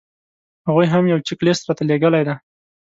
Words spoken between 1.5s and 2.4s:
راته رالېږلی دی.